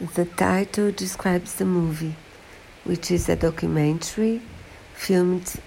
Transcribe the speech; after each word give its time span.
The 0.00 0.24
title 0.24 0.90
describes 0.90 1.54
the 1.56 1.64
movie, 1.64 2.16
which 2.84 3.10
is 3.10 3.28
a 3.28 3.36
documentary 3.36 4.42
filmed 4.94 5.60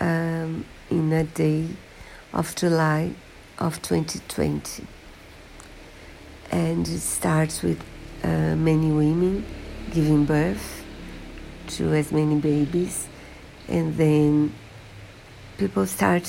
um, 0.00 0.64
in 0.90 1.12
a 1.12 1.24
day 1.24 1.68
of 2.32 2.54
July 2.54 3.12
of 3.58 3.82
2020. 3.82 4.86
And 6.50 6.86
it 6.86 7.00
starts 7.00 7.62
with 7.62 7.82
uh, 8.22 8.56
many 8.56 8.90
women 8.90 9.44
giving 9.90 10.24
birth 10.24 10.84
to 11.68 11.92
as 11.92 12.12
many 12.12 12.36
babies, 12.36 13.08
and 13.68 13.96
then 13.96 14.54
people 15.58 15.86
start 15.86 16.24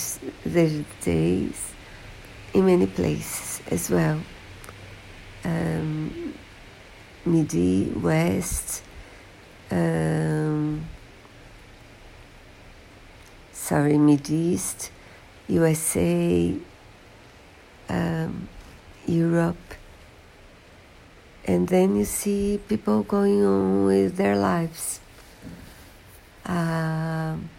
their 0.46 0.84
days 1.02 1.72
in 2.54 2.66
many 2.66 2.88
places 2.88 3.62
as 3.72 3.90
well. 3.90 4.20
Um, 5.46 6.34
Midi, 7.26 7.86
West, 7.96 8.84
um, 9.72 10.86
sorry, 13.54 13.98
Mid 13.98 14.30
East, 14.30 14.92
USA, 15.48 16.54
um, 17.88 18.50
Europe, 19.08 19.74
and 21.46 21.70
then 21.70 21.96
you 21.96 22.04
see 22.04 22.60
people 22.68 23.04
going 23.04 23.46
on 23.46 23.86
with 23.86 24.18
their 24.18 24.36
lives. 24.36 25.00
Um, 26.46 27.50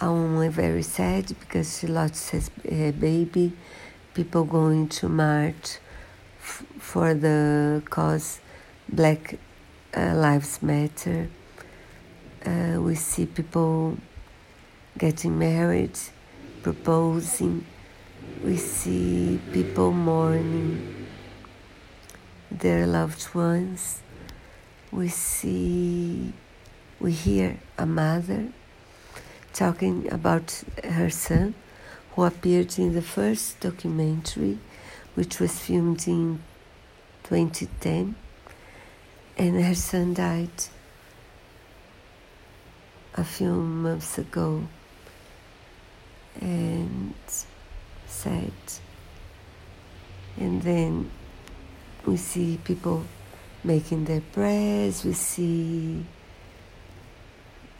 I'm 0.00 0.50
very 0.50 0.82
sad 0.82 1.26
because 1.38 1.78
she 1.78 1.86
lost 1.86 2.30
his 2.30 2.50
uh, 2.64 2.92
baby. 2.92 3.52
People 4.14 4.42
going 4.42 4.88
to 4.88 5.08
march 5.08 5.78
for 6.78 7.14
the 7.14 7.82
cause 7.90 8.40
Black 8.88 9.38
uh, 9.96 10.14
Lives 10.14 10.62
Matter. 10.62 11.28
Uh, 12.44 12.78
we 12.80 12.94
see 12.94 13.26
people 13.26 13.98
getting 14.96 15.38
married, 15.38 15.98
proposing. 16.62 17.64
We 18.42 18.56
see 18.56 19.40
people 19.52 19.92
mourning 19.92 21.06
their 22.50 22.86
loved 22.86 23.34
ones. 23.34 24.00
We 24.90 25.08
see, 25.08 26.32
we 26.98 27.12
hear 27.12 27.58
a 27.76 27.84
mother 27.84 28.48
talking 29.52 30.10
about 30.12 30.62
her 30.84 31.10
son, 31.10 31.54
who 32.14 32.22
appeared 32.24 32.78
in 32.78 32.94
the 32.94 33.02
first 33.02 33.60
documentary, 33.60 34.58
which 35.18 35.40
was 35.40 35.58
filmed 35.58 36.06
in 36.06 36.40
2010, 37.24 38.14
and 39.36 39.64
her 39.64 39.74
son 39.74 40.14
died 40.14 40.58
a 43.14 43.24
few 43.24 43.52
months 43.52 44.18
ago. 44.18 44.62
And 46.40 47.14
sad. 48.06 48.52
And 50.36 50.62
then 50.62 51.10
we 52.06 52.16
see 52.16 52.60
people 52.62 53.04
making 53.64 54.04
their 54.04 54.20
prayers, 54.20 55.04
we 55.04 55.14
see 55.14 56.06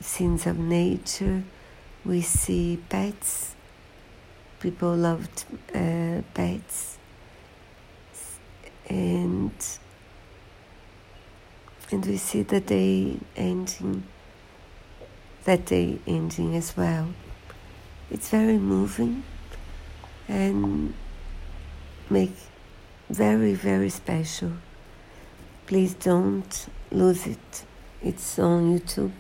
scenes 0.01 0.45
of 0.47 0.59
nature 0.59 1.45
we 2.05 2.23
see 2.23 2.79
pets. 2.89 3.55
People 4.61 4.97
loved 4.97 5.45
uh, 5.75 6.23
pets, 6.35 6.99
and 8.89 9.53
and 11.91 12.05
we 12.07 12.17
see 12.17 12.43
the 12.43 12.61
day 12.61 13.17
ending. 13.37 14.05
That 15.45 15.65
day 15.65 15.99
ending 16.07 16.55
as 16.57 16.77
well. 16.77 17.09
It's 18.11 18.29
very 18.29 18.59
moving, 18.59 19.23
and 20.29 20.95
make 22.11 22.35
very 23.09 23.55
very 23.55 23.91
special. 23.91 24.53
Please 25.67 25.95
don't 25.95 26.67
lose 26.91 27.27
it. 27.27 27.65
It's 28.03 28.39
on 28.39 28.79
YouTube 28.79 29.13